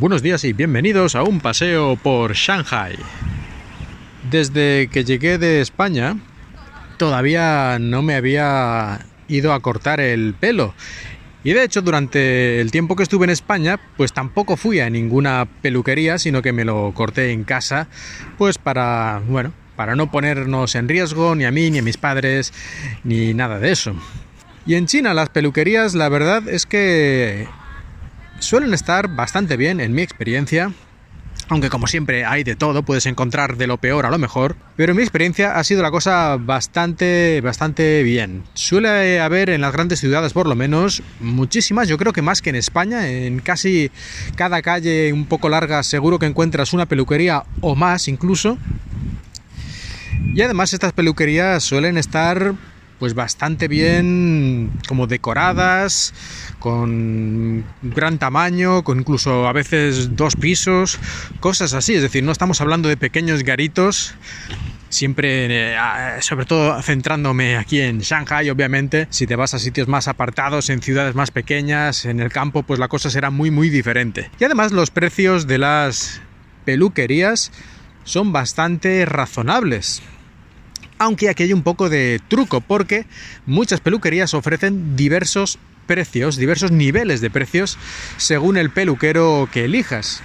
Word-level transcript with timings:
Buenos 0.00 0.22
días 0.22 0.44
y 0.44 0.54
bienvenidos 0.54 1.14
a 1.14 1.24
un 1.24 1.40
paseo 1.40 1.94
por 1.94 2.32
Shanghai. 2.32 2.96
Desde 4.30 4.88
que 4.90 5.04
llegué 5.04 5.36
de 5.36 5.60
España, 5.60 6.16
todavía 6.96 7.76
no 7.78 8.00
me 8.00 8.14
había 8.14 9.04
ido 9.28 9.52
a 9.52 9.60
cortar 9.60 10.00
el 10.00 10.32
pelo. 10.32 10.72
Y 11.44 11.52
de 11.52 11.64
hecho, 11.64 11.82
durante 11.82 12.62
el 12.62 12.70
tiempo 12.70 12.96
que 12.96 13.02
estuve 13.02 13.24
en 13.24 13.30
España, 13.30 13.78
pues 13.98 14.14
tampoco 14.14 14.56
fui 14.56 14.80
a 14.80 14.88
ninguna 14.88 15.46
peluquería, 15.60 16.16
sino 16.16 16.40
que 16.40 16.54
me 16.54 16.64
lo 16.64 16.94
corté 16.94 17.32
en 17.32 17.44
casa, 17.44 17.86
pues 18.38 18.56
para, 18.56 19.20
bueno, 19.28 19.52
para 19.76 19.96
no 19.96 20.10
ponernos 20.10 20.76
en 20.76 20.88
riesgo 20.88 21.34
ni 21.34 21.44
a 21.44 21.50
mí, 21.50 21.70
ni 21.70 21.80
a 21.80 21.82
mis 21.82 21.98
padres, 21.98 22.54
ni 23.04 23.34
nada 23.34 23.58
de 23.58 23.70
eso. 23.70 23.94
Y 24.64 24.76
en 24.76 24.86
China 24.86 25.12
las 25.12 25.28
peluquerías, 25.28 25.94
la 25.94 26.08
verdad 26.08 26.48
es 26.48 26.64
que 26.64 27.48
suelen 28.40 28.74
estar 28.74 29.14
bastante 29.14 29.56
bien 29.56 29.80
en 29.80 29.92
mi 29.92 30.02
experiencia. 30.02 30.72
Aunque 31.48 31.68
como 31.68 31.88
siempre 31.88 32.24
hay 32.24 32.44
de 32.44 32.54
todo, 32.54 32.84
puedes 32.84 33.06
encontrar 33.06 33.56
de 33.56 33.66
lo 33.66 33.76
peor 33.78 34.06
a 34.06 34.10
lo 34.10 34.18
mejor. 34.18 34.56
Pero 34.76 34.92
en 34.92 34.96
mi 34.96 35.02
experiencia 35.02 35.56
ha 35.56 35.64
sido 35.64 35.82
la 35.82 35.90
cosa 35.90 36.36
bastante, 36.36 37.40
bastante 37.40 38.02
bien. 38.04 38.44
Suele 38.54 39.20
haber 39.20 39.50
en 39.50 39.60
las 39.60 39.72
grandes 39.72 39.98
ciudades 39.98 40.32
por 40.32 40.46
lo 40.46 40.54
menos 40.54 41.02
muchísimas, 41.18 41.88
yo 41.88 41.98
creo 41.98 42.12
que 42.12 42.22
más 42.22 42.40
que 42.40 42.50
en 42.50 42.56
España. 42.56 43.08
En 43.08 43.40
casi 43.40 43.90
cada 44.36 44.62
calle 44.62 45.12
un 45.12 45.26
poco 45.26 45.48
larga 45.48 45.82
seguro 45.82 46.18
que 46.18 46.26
encuentras 46.26 46.72
una 46.72 46.86
peluquería 46.86 47.42
o 47.60 47.74
más 47.74 48.06
incluso. 48.06 48.56
Y 50.32 50.42
además 50.42 50.72
estas 50.72 50.92
peluquerías 50.92 51.64
suelen 51.64 51.98
estar 51.98 52.54
pues 53.00 53.14
bastante 53.14 53.66
bien 53.66 54.70
como 54.86 55.06
decoradas, 55.06 56.12
con 56.58 57.64
gran 57.82 58.18
tamaño, 58.18 58.84
con 58.84 59.00
incluso 59.00 59.48
a 59.48 59.52
veces 59.54 60.14
dos 60.16 60.36
pisos, 60.36 61.00
cosas 61.40 61.72
así, 61.72 61.94
es 61.94 62.02
decir, 62.02 62.22
no 62.22 62.30
estamos 62.30 62.60
hablando 62.60 62.90
de 62.90 62.98
pequeños 62.98 63.42
garitos, 63.42 64.14
siempre, 64.90 65.46
eh, 65.72 65.76
sobre 66.20 66.44
todo 66.44 66.80
centrándome 66.82 67.56
aquí 67.56 67.80
en 67.80 68.00
Shanghai, 68.00 68.50
obviamente, 68.50 69.08
si 69.08 69.26
te 69.26 69.34
vas 69.34 69.54
a 69.54 69.58
sitios 69.58 69.88
más 69.88 70.06
apartados, 70.06 70.68
en 70.68 70.82
ciudades 70.82 71.14
más 71.14 71.30
pequeñas, 71.30 72.04
en 72.04 72.20
el 72.20 72.30
campo, 72.30 72.64
pues 72.64 72.78
la 72.78 72.88
cosa 72.88 73.08
será 73.08 73.30
muy 73.30 73.50
muy 73.50 73.70
diferente. 73.70 74.30
Y 74.38 74.44
además 74.44 74.72
los 74.72 74.90
precios 74.90 75.46
de 75.46 75.56
las 75.56 76.20
peluquerías 76.66 77.50
son 78.04 78.30
bastante 78.30 79.06
razonables 79.06 80.02
aunque 81.00 81.30
aquí 81.30 81.44
hay 81.44 81.52
un 81.52 81.62
poco 81.62 81.88
de 81.88 82.20
truco 82.28 82.60
porque 82.60 83.06
muchas 83.46 83.80
peluquerías 83.80 84.34
ofrecen 84.34 84.96
diversos 84.96 85.58
precios, 85.86 86.36
diversos 86.36 86.70
niveles 86.70 87.22
de 87.22 87.30
precios 87.30 87.78
según 88.18 88.58
el 88.58 88.70
peluquero 88.70 89.48
que 89.50 89.64
elijas. 89.64 90.22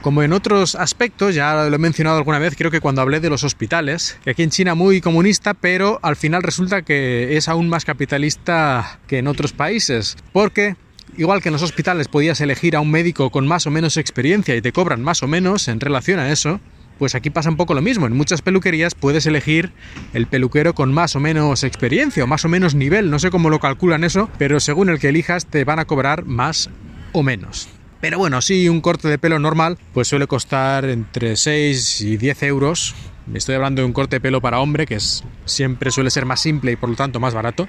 Como 0.00 0.22
en 0.22 0.32
otros 0.32 0.76
aspectos, 0.76 1.34
ya 1.34 1.68
lo 1.68 1.74
he 1.74 1.78
mencionado 1.78 2.16
alguna 2.16 2.38
vez, 2.38 2.54
creo 2.56 2.70
que 2.70 2.80
cuando 2.80 3.02
hablé 3.02 3.18
de 3.20 3.28
los 3.28 3.44
hospitales, 3.44 4.18
que 4.24 4.30
aquí 4.30 4.42
en 4.44 4.50
China 4.50 4.74
muy 4.74 5.00
comunista, 5.00 5.52
pero 5.52 5.98
al 6.02 6.16
final 6.16 6.42
resulta 6.44 6.82
que 6.82 7.36
es 7.36 7.48
aún 7.48 7.68
más 7.68 7.84
capitalista 7.84 9.00
que 9.08 9.18
en 9.18 9.26
otros 9.26 9.52
países, 9.52 10.16
porque 10.32 10.76
igual 11.16 11.42
que 11.42 11.48
en 11.48 11.54
los 11.54 11.62
hospitales 11.62 12.06
podías 12.06 12.40
elegir 12.40 12.76
a 12.76 12.80
un 12.80 12.90
médico 12.90 13.30
con 13.30 13.48
más 13.48 13.66
o 13.66 13.70
menos 13.70 13.96
experiencia 13.96 14.54
y 14.54 14.62
te 14.62 14.72
cobran 14.72 15.02
más 15.02 15.24
o 15.24 15.28
menos 15.28 15.66
en 15.66 15.80
relación 15.80 16.20
a 16.20 16.30
eso, 16.30 16.60
pues 16.98 17.14
aquí 17.14 17.30
pasa 17.30 17.50
un 17.50 17.56
poco 17.56 17.74
lo 17.74 17.82
mismo. 17.82 18.06
En 18.06 18.16
muchas 18.16 18.42
peluquerías 18.42 18.94
puedes 18.94 19.26
elegir 19.26 19.72
el 20.12 20.26
peluquero 20.26 20.74
con 20.74 20.92
más 20.92 21.16
o 21.16 21.20
menos 21.20 21.64
experiencia 21.64 22.24
o 22.24 22.26
más 22.26 22.44
o 22.44 22.48
menos 22.48 22.74
nivel. 22.74 23.10
No 23.10 23.18
sé 23.18 23.30
cómo 23.30 23.50
lo 23.50 23.60
calculan 23.60 24.04
eso, 24.04 24.28
pero 24.38 24.60
según 24.60 24.88
el 24.88 24.98
que 24.98 25.08
elijas 25.08 25.46
te 25.46 25.64
van 25.64 25.78
a 25.78 25.84
cobrar 25.84 26.24
más 26.24 26.70
o 27.12 27.22
menos. 27.22 27.68
Pero 28.00 28.18
bueno, 28.18 28.42
sí, 28.42 28.68
un 28.68 28.80
corte 28.80 29.08
de 29.08 29.18
pelo 29.18 29.38
normal 29.38 29.78
pues 29.92 30.08
suele 30.08 30.26
costar 30.26 30.84
entre 30.86 31.36
6 31.36 32.00
y 32.00 32.16
10 32.16 32.42
euros. 32.44 32.94
Estoy 33.32 33.54
hablando 33.54 33.82
de 33.82 33.86
un 33.86 33.92
corte 33.92 34.16
de 34.16 34.20
pelo 34.20 34.40
para 34.40 34.58
hombre, 34.58 34.86
que 34.86 34.96
es, 34.96 35.22
siempre 35.44 35.92
suele 35.92 36.10
ser 36.10 36.26
más 36.26 36.40
simple 36.40 36.72
y 36.72 36.76
por 36.76 36.88
lo 36.88 36.96
tanto 36.96 37.20
más 37.20 37.34
barato. 37.34 37.68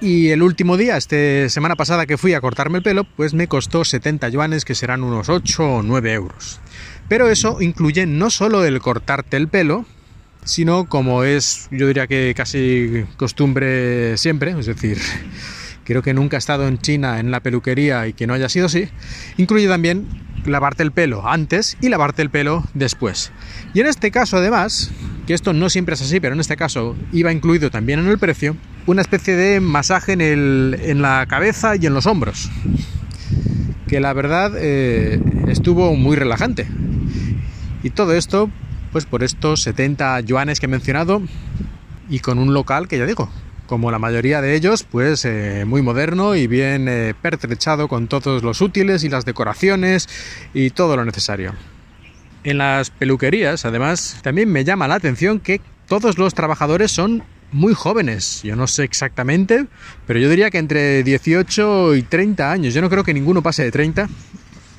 Y 0.00 0.28
el 0.28 0.42
último 0.42 0.76
día, 0.76 0.96
esta 0.96 1.48
semana 1.48 1.74
pasada 1.74 2.06
que 2.06 2.16
fui 2.16 2.32
a 2.32 2.40
cortarme 2.40 2.78
el 2.78 2.84
pelo, 2.84 3.02
pues 3.02 3.34
me 3.34 3.48
costó 3.48 3.84
70 3.84 4.28
yuanes, 4.28 4.64
que 4.64 4.76
serán 4.76 5.02
unos 5.02 5.28
8 5.28 5.64
o 5.64 5.82
9 5.82 6.12
euros. 6.12 6.60
Pero 7.08 7.28
eso 7.28 7.60
incluye 7.60 8.06
no 8.06 8.30
solo 8.30 8.64
el 8.64 8.80
cortarte 8.80 9.36
el 9.36 9.48
pelo, 9.48 9.86
sino 10.44 10.88
como 10.88 11.24
es, 11.24 11.68
yo 11.70 11.86
diría 11.86 12.06
que 12.06 12.34
casi 12.36 13.04
costumbre 13.16 14.16
siempre, 14.16 14.58
es 14.58 14.66
decir, 14.66 14.98
creo 15.84 16.02
que 16.02 16.14
nunca 16.14 16.36
he 16.36 16.38
estado 16.38 16.68
en 16.68 16.78
China 16.78 17.20
en 17.20 17.30
la 17.30 17.40
peluquería 17.40 18.06
y 18.06 18.12
que 18.12 18.26
no 18.26 18.34
haya 18.34 18.48
sido 18.48 18.66
así, 18.66 18.88
incluye 19.36 19.68
también 19.68 20.06
lavarte 20.44 20.82
el 20.82 20.92
pelo 20.92 21.28
antes 21.28 21.76
y 21.80 21.88
lavarte 21.88 22.22
el 22.22 22.30
pelo 22.30 22.64
después. 22.74 23.32
Y 23.74 23.80
en 23.80 23.86
este 23.86 24.10
caso 24.10 24.38
además, 24.38 24.90
que 25.26 25.34
esto 25.34 25.52
no 25.52 25.68
siempre 25.68 25.94
es 25.94 26.02
así, 26.02 26.20
pero 26.20 26.34
en 26.34 26.40
este 26.40 26.56
caso 26.56 26.96
iba 27.12 27.32
incluido 27.32 27.70
también 27.70 28.00
en 28.00 28.08
el 28.08 28.18
precio, 28.18 28.56
una 28.86 29.02
especie 29.02 29.36
de 29.36 29.60
masaje 29.60 30.12
en, 30.12 30.20
el, 30.20 30.78
en 30.82 31.02
la 31.02 31.26
cabeza 31.28 31.76
y 31.76 31.84
en 31.86 31.94
los 31.94 32.06
hombros, 32.06 32.50
que 33.86 34.00
la 34.00 34.12
verdad 34.14 34.52
eh, 34.56 35.20
estuvo 35.48 35.94
muy 35.94 36.16
relajante. 36.16 36.66
Y 37.82 37.90
todo 37.90 38.14
esto, 38.14 38.50
pues 38.92 39.06
por 39.06 39.22
estos 39.22 39.62
70 39.62 40.20
yuanes 40.20 40.60
que 40.60 40.66
he 40.66 40.68
mencionado 40.68 41.22
y 42.08 42.20
con 42.20 42.38
un 42.38 42.54
local 42.54 42.88
que 42.88 42.98
ya 42.98 43.06
digo, 43.06 43.30
como 43.66 43.90
la 43.90 43.98
mayoría 43.98 44.40
de 44.40 44.56
ellos, 44.56 44.82
pues 44.82 45.24
eh, 45.24 45.64
muy 45.66 45.82
moderno 45.82 46.34
y 46.34 46.46
bien 46.46 46.88
eh, 46.88 47.14
pertrechado 47.20 47.86
con 47.86 48.08
todos 48.08 48.42
los 48.42 48.60
útiles 48.60 49.04
y 49.04 49.08
las 49.08 49.24
decoraciones 49.24 50.08
y 50.54 50.70
todo 50.70 50.96
lo 50.96 51.04
necesario. 51.04 51.54
En 52.44 52.58
las 52.58 52.90
peluquerías, 52.90 53.64
además, 53.64 54.18
también 54.22 54.50
me 54.50 54.64
llama 54.64 54.88
la 54.88 54.94
atención 54.94 55.38
que 55.38 55.60
todos 55.86 56.18
los 56.18 56.34
trabajadores 56.34 56.90
son 56.90 57.22
muy 57.52 57.74
jóvenes. 57.74 58.42
Yo 58.42 58.56
no 58.56 58.66
sé 58.66 58.84
exactamente, 58.84 59.66
pero 60.06 60.18
yo 60.18 60.30
diría 60.30 60.50
que 60.50 60.58
entre 60.58 61.02
18 61.02 61.96
y 61.96 62.02
30 62.02 62.50
años. 62.50 62.74
Yo 62.74 62.80
no 62.80 62.90
creo 62.90 63.04
que 63.04 63.14
ninguno 63.14 63.42
pase 63.42 63.64
de 63.64 63.70
30 63.70 64.08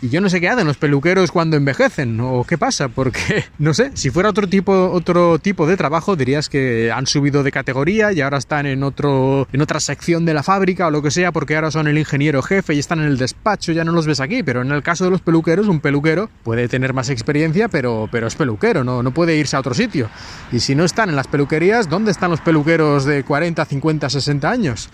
y 0.01 0.09
yo 0.09 0.21
no 0.21 0.29
sé 0.29 0.39
qué 0.39 0.49
hacen 0.49 0.67
los 0.67 0.77
peluqueros 0.77 1.31
cuando 1.31 1.57
envejecen 1.57 2.19
o 2.21 2.43
qué 2.45 2.57
pasa, 2.57 2.87
porque 2.87 3.45
no 3.59 3.73
sé, 3.73 3.91
si 3.95 4.09
fuera 4.09 4.29
otro 4.29 4.47
tipo, 4.47 4.89
otro 4.91 5.39
tipo 5.39 5.67
de 5.67 5.77
trabajo 5.77 6.15
dirías 6.15 6.49
que 6.49 6.91
han 6.91 7.07
subido 7.07 7.43
de 7.43 7.51
categoría 7.51 8.11
y 8.11 8.21
ahora 8.21 8.37
están 8.37 8.65
en 8.65 8.83
otro, 8.83 9.47
en 9.51 9.61
otra 9.61 9.79
sección 9.79 10.25
de 10.25 10.33
la 10.33 10.43
fábrica 10.43 10.87
o 10.87 10.91
lo 10.91 11.01
que 11.01 11.11
sea, 11.11 11.31
porque 11.31 11.55
ahora 11.55 11.71
son 11.71 11.87
el 11.87 11.97
ingeniero 11.97 12.41
jefe 12.41 12.73
y 12.73 12.79
están 12.79 12.99
en 12.99 13.05
el 13.05 13.17
despacho, 13.17 13.71
ya 13.71 13.83
no 13.83 13.91
los 13.91 14.07
ves 14.07 14.19
aquí. 14.19 14.43
Pero 14.43 14.61
en 14.61 14.71
el 14.71 14.83
caso 14.83 15.05
de 15.05 15.11
los 15.11 15.21
peluqueros, 15.21 15.67
un 15.67 15.79
peluquero 15.79 16.29
puede 16.43 16.67
tener 16.67 16.93
más 16.93 17.09
experiencia, 17.09 17.67
pero, 17.67 18.07
pero 18.11 18.27
es 18.27 18.35
peluquero, 18.35 18.83
no, 18.83 19.03
no 19.03 19.11
puede 19.11 19.35
irse 19.35 19.55
a 19.55 19.59
otro 19.59 19.73
sitio. 19.73 20.09
Y 20.51 20.59
si 20.59 20.75
no 20.75 20.85
están 20.85 21.09
en 21.09 21.15
las 21.15 21.27
peluquerías, 21.27 21.89
¿dónde 21.89 22.11
están 22.11 22.31
los 22.31 22.41
peluqueros 22.41 23.05
de 23.05 23.23
40, 23.23 23.65
50, 23.65 24.09
60 24.09 24.49
años? 24.49 24.89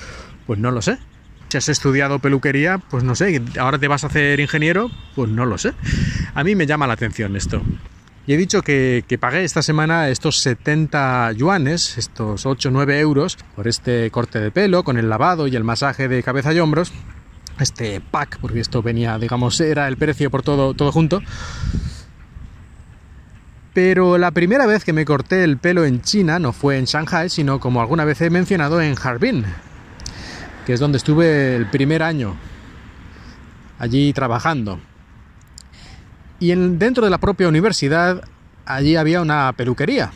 Pues 0.47 0.59
no 0.59 0.72
lo 0.72 0.81
sé. 0.81 0.97
Si 1.50 1.57
has 1.57 1.69
estudiado 1.69 2.19
peluquería, 2.19 2.78
pues 2.78 3.03
no 3.03 3.16
sé, 3.16 3.41
ahora 3.59 3.78
te 3.78 3.88
vas 3.88 4.03
a 4.03 4.07
hacer 4.07 4.39
ingeniero, 4.39 4.89
pues 5.16 5.29
no 5.29 5.45
lo 5.45 5.57
sé. 5.57 5.73
A 6.33 6.44
mí 6.44 6.56
me 6.56 6.66
llama 6.66 6.88
la 6.88 6.94
atención 6.94 7.35
esto. 7.35 7.61
Y 8.28 8.33
he 8.33 8.38
dicho 8.38 8.63
que, 8.63 9.03
pagué 9.19 9.44
esta 9.44 9.61
semana 9.61 10.09
estos 10.09 10.39
70 10.39 11.31
yuanes, 11.34 11.97
estos 12.00 12.45
8 12.45 12.69
o 12.69 12.72
9 12.72 13.00
euros, 13.00 13.38
por 13.55 13.67
este 13.67 14.09
corte 14.09 14.39
de 14.39 14.50
pelo, 14.50 14.84
con 14.84 14.97
el 14.97 15.09
lavado 15.09 15.47
y 15.47 15.55
el 15.55 15.63
masaje 15.63 16.07
de 16.07 16.23
cabeza 16.23 16.51
y 16.51 16.59
hombros. 16.59 16.91
Este 17.59 18.02
pack, 18.02 18.40
porque 18.41 18.59
esto 18.59 18.81
venía, 18.81 19.19
digamos, 19.19 19.61
era 19.61 19.87
el 19.87 19.97
precio 19.97 20.31
por 20.31 20.41
todo, 20.41 20.73
todo 20.73 20.91
junto. 20.91 21.22
Pero 23.73 24.17
la 24.17 24.31
primera 24.31 24.66
vez 24.66 24.84
que 24.84 24.93
me 24.93 25.05
corté 25.05 25.43
el 25.43 25.58
pelo 25.58 25.85
en 25.85 26.02
China 26.02 26.40
no 26.40 26.52
fue 26.52 26.78
en 26.78 26.85
Shanghai, 26.85 27.29
sino 27.29 27.59
como 27.59 27.79
alguna 27.79 28.05
vez 28.05 28.22
he 28.22 28.29
mencionado 28.29 28.81
en 28.81 28.96
Harbin, 29.02 29.46
que 30.66 30.73
es 30.73 30.79
donde 30.79 30.97
estuve 30.97 31.56
el 31.56 31.70
primer 31.70 32.03
año 32.03 32.35
allí 33.79 34.14
trabajando. 34.14 34.79
Y 36.40 36.52
en, 36.52 36.79
dentro 36.79 37.03
de 37.06 37.09
la 37.09 37.17
propia 37.17 37.47
universidad, 37.47 38.23
allí 38.66 38.96
había 38.96 39.22
una 39.22 39.53
peluquería. 39.53 40.12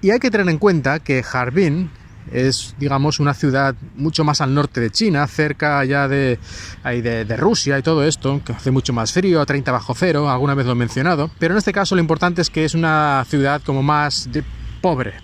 Y 0.00 0.10
hay 0.10 0.18
que 0.18 0.30
tener 0.30 0.48
en 0.48 0.58
cuenta 0.58 1.00
que 1.00 1.22
Harbin 1.30 1.90
es, 2.32 2.74
digamos, 2.78 3.18
una 3.20 3.34
ciudad 3.34 3.74
mucho 3.96 4.24
más 4.24 4.40
al 4.40 4.54
norte 4.54 4.80
de 4.80 4.90
China, 4.90 5.26
cerca 5.26 5.84
ya 5.84 6.08
de, 6.08 6.38
de, 6.84 7.24
de, 7.24 7.36
Rusia 7.36 7.78
y 7.78 7.82
todo 7.82 8.04
esto, 8.04 8.40
que 8.44 8.52
hace 8.52 8.70
mucho 8.70 8.92
más 8.92 9.12
frío, 9.12 9.40
a 9.40 9.46
30 9.46 9.72
bajo 9.72 9.94
cero, 9.94 10.30
alguna 10.30 10.54
vez 10.54 10.64
lo 10.64 10.72
he 10.72 10.76
mencionado. 10.76 11.30
Pero 11.38 11.54
en 11.54 11.58
este 11.58 11.72
caso 11.72 11.94
lo 11.94 12.00
importante 12.00 12.40
es 12.40 12.50
que 12.50 12.64
es 12.64 12.74
una 12.74 13.24
ciudad 13.28 13.60
como 13.62 13.82
más 13.82 14.30
de, 14.32 14.44
pobre, 14.80 15.14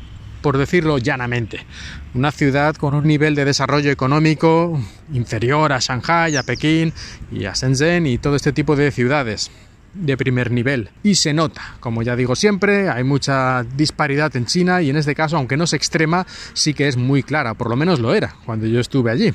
por 0.47 0.59
decirlo 0.59 0.99
llanamente. 0.99 1.67
Una 2.15 2.31
ciudad 2.31 2.77
con 2.77 2.95
un 2.95 3.05
nivel 3.05 3.35
de 3.35 3.45
desarrollo 3.45 3.91
económico 3.91 4.81
inferior 5.13 5.73
a 5.73 5.81
Shanghai, 5.81 6.37
a 6.37 6.45
Pekín 6.45 6.93
y 7.33 7.47
a 7.47 7.53
Shenzhen 7.53 8.07
y 8.07 8.19
todo 8.19 8.37
este 8.37 8.53
tipo 8.53 8.77
de 8.77 8.93
ciudades 8.93 9.51
de 9.93 10.17
primer 10.17 10.53
nivel. 10.53 10.91
Y 11.03 11.17
se 11.17 11.33
nota, 11.33 11.75
como 11.81 12.01
ya 12.03 12.15
digo 12.15 12.37
siempre, 12.37 12.89
hay 12.89 13.03
mucha 13.03 13.65
disparidad 13.65 14.37
en 14.37 14.47
China 14.47 14.83
y 14.83 14.91
en 14.91 14.99
este 14.99 15.17
caso, 15.17 15.37
aunque 15.37 15.57
no 15.57 15.65
es 15.65 15.73
extrema, 15.73 16.25
sí 16.53 16.75
que 16.75 16.87
es 16.87 16.97
muy 16.97 17.25
clara, 17.25 17.55
por 17.55 17.69
lo 17.69 17.75
menos 17.75 17.99
lo 17.99 18.15
era 18.15 18.37
cuando 18.45 18.69
yo 18.69 18.79
estuve 18.79 19.11
allí. 19.11 19.35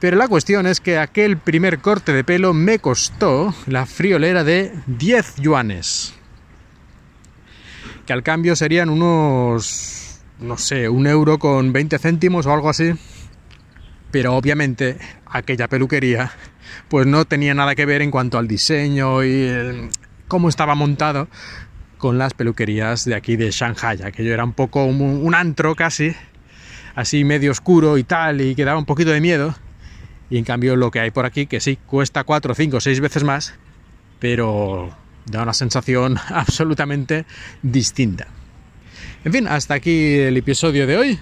Pero 0.00 0.16
la 0.16 0.26
cuestión 0.26 0.66
es 0.66 0.80
que 0.80 0.98
aquel 0.98 1.36
primer 1.36 1.78
corte 1.78 2.12
de 2.12 2.24
pelo 2.24 2.52
me 2.52 2.80
costó 2.80 3.54
la 3.68 3.86
friolera 3.86 4.42
de 4.42 4.72
10 4.88 5.36
yuanes. 5.36 6.14
Que 8.06 8.12
al 8.12 8.24
cambio 8.24 8.56
serían 8.56 8.90
unos, 8.90 10.01
no 10.42 10.58
sé, 10.58 10.88
un 10.88 11.06
euro 11.06 11.38
con 11.38 11.72
20 11.72 11.98
céntimos 11.98 12.46
o 12.46 12.52
algo 12.52 12.68
así. 12.68 12.92
Pero 14.10 14.34
obviamente 14.34 14.98
aquella 15.26 15.68
peluquería 15.68 16.32
pues 16.88 17.06
no 17.06 17.24
tenía 17.24 17.54
nada 17.54 17.74
que 17.74 17.86
ver 17.86 18.02
en 18.02 18.10
cuanto 18.10 18.38
al 18.38 18.48
diseño 18.48 19.24
y 19.24 19.90
cómo 20.28 20.48
estaba 20.48 20.74
montado 20.74 21.28
con 21.98 22.18
las 22.18 22.34
peluquerías 22.34 23.04
de 23.04 23.14
aquí 23.14 23.36
de 23.36 23.50
Shanghai. 23.50 24.02
Aquello 24.02 24.34
era 24.34 24.44
un 24.44 24.52
poco 24.52 24.84
un, 24.84 25.00
un 25.00 25.34
antro 25.34 25.74
casi, 25.74 26.14
así 26.94 27.24
medio 27.24 27.52
oscuro 27.52 27.96
y 27.96 28.04
tal, 28.04 28.40
y 28.40 28.54
que 28.54 28.64
daba 28.64 28.78
un 28.78 28.84
poquito 28.84 29.10
de 29.10 29.20
miedo 29.20 29.54
y 30.32 30.38
en 30.38 30.44
cambio 30.44 30.76
lo 30.76 30.90
que 30.90 30.98
hay 30.98 31.10
por 31.10 31.26
aquí, 31.26 31.44
que 31.46 31.60
sí, 31.60 31.78
cuesta 31.86 32.24
4, 32.24 32.54
5, 32.54 32.80
6 32.80 33.00
veces 33.00 33.22
más, 33.22 33.54
pero 34.18 34.96
da 35.26 35.42
una 35.42 35.52
sensación 35.52 36.16
absolutamente 36.30 37.26
distinta. 37.60 38.28
En 39.24 39.32
fin, 39.32 39.46
hasta 39.46 39.74
aquí 39.74 40.18
el 40.18 40.36
episodio 40.36 40.86
de 40.86 40.96
hoy. 40.96 41.18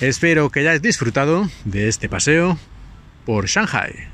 Espero 0.00 0.50
que 0.50 0.60
hayáis 0.60 0.82
disfrutado 0.82 1.48
de 1.64 1.88
este 1.88 2.08
paseo 2.08 2.58
por 3.24 3.46
Shanghai. 3.46 4.08